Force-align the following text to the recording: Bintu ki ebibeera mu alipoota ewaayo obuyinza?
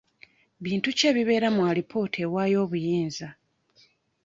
Bintu 0.63 0.87
ki 0.97 1.03
ebibeera 1.11 1.47
mu 1.55 1.61
alipoota 1.69 2.17
ewaayo 2.25 2.57
obuyinza? 2.65 3.27